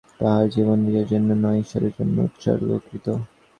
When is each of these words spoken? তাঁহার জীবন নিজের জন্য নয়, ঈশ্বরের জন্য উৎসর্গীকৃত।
তাঁহার 0.19 0.45
জীবন 0.49 0.77
নিজের 0.79 1.05
জন্য 1.07 1.29
নয়, 1.43 1.59
ঈশ্বরের 1.59 1.93
জন্য 1.97 2.15
উৎসর্গীকৃত। 2.21 3.07